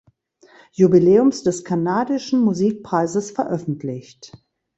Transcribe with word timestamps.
Jubiläums 0.71 1.43
des 1.43 1.63
kanadischen 1.63 2.39
Musikpreises 2.41 3.29
veröffentlicht. 3.29 4.35